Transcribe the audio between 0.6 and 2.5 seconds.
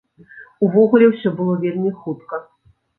Увогуле ўсё было вельмі хутка.